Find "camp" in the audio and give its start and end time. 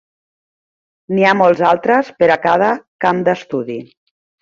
3.07-3.25